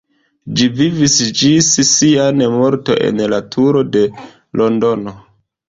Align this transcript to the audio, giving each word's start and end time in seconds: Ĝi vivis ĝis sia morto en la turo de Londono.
Ĝi 0.59 0.69
vivis 0.79 1.17
ĝis 1.41 1.67
sia 1.91 2.25
morto 2.55 2.97
en 3.11 3.23
la 3.37 3.43
turo 3.57 3.87
de 3.99 4.05
Londono. 4.61 5.19